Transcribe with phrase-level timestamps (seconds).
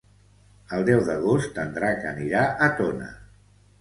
[0.77, 3.11] El deu d'agost en Drac anirà a Tona.